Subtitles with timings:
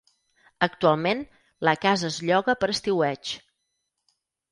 [0.67, 1.19] Actualment,
[1.69, 3.35] la casa es lloga per estiueig.